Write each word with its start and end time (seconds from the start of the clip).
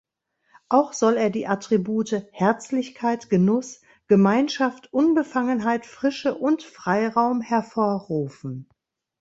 Auch 0.67 0.93
soll 0.93 1.15
er 1.17 1.29
die 1.29 1.45
Attribute 1.45 2.25
Herzlichkeit, 2.31 3.29
Genuss, 3.29 3.81
Gemeinschaft, 4.07 4.91
Unbefangenheit, 4.91 5.85
Frische 5.85 6.33
und 6.33 6.63
Freiraum 6.63 7.39
hervorrufen. 7.41 8.67